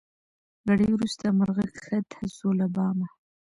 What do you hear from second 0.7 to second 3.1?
وروسته مرغه کښته سو له بامه